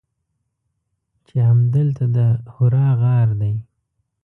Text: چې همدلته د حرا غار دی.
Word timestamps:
چې 1.27 1.37
همدلته 1.49 2.05
د 2.15 2.17
حرا 2.53 2.89
غار 3.01 3.29
دی. 3.41 3.53